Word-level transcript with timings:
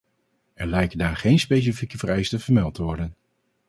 Er 0.53 0.65
lijken 0.67 0.97
daar 0.97 1.15
geen 1.17 1.39
specifieke 1.39 1.97
vereisten 1.97 2.39
vermeld 2.39 2.73
te 2.73 2.83
worden. 2.83 3.15